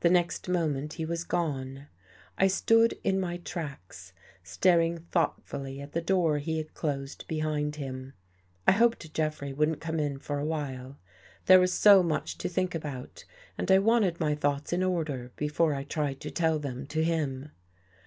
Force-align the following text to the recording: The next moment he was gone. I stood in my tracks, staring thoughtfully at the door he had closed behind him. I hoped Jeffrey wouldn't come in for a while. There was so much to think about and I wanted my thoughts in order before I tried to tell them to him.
The 0.00 0.08
next 0.08 0.48
moment 0.48 0.94
he 0.94 1.04
was 1.04 1.22
gone. 1.22 1.88
I 2.38 2.46
stood 2.46 2.98
in 3.04 3.20
my 3.20 3.36
tracks, 3.36 4.14
staring 4.42 4.96
thoughtfully 5.10 5.82
at 5.82 5.92
the 5.92 6.00
door 6.00 6.38
he 6.38 6.56
had 6.56 6.72
closed 6.72 7.26
behind 7.28 7.76
him. 7.76 8.14
I 8.66 8.72
hoped 8.72 9.12
Jeffrey 9.12 9.52
wouldn't 9.52 9.82
come 9.82 10.00
in 10.00 10.18
for 10.18 10.38
a 10.38 10.46
while. 10.46 10.96
There 11.44 11.60
was 11.60 11.74
so 11.74 12.02
much 12.02 12.38
to 12.38 12.48
think 12.48 12.74
about 12.74 13.26
and 13.58 13.70
I 13.70 13.80
wanted 13.80 14.18
my 14.18 14.34
thoughts 14.34 14.72
in 14.72 14.82
order 14.82 15.30
before 15.36 15.74
I 15.74 15.84
tried 15.84 16.20
to 16.22 16.30
tell 16.30 16.58
them 16.58 16.86
to 16.86 17.04
him. 17.04 17.50